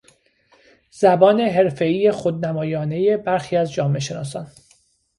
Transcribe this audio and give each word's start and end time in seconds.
زبان 0.91 1.41
حرفهای 1.41 2.11
خودنمایانهی 2.11 3.17
برخی 3.17 3.57
از 3.57 3.73
جامعه 3.73 3.99
شناسان 3.99 4.47